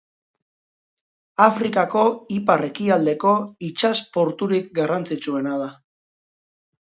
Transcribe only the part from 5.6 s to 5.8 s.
da.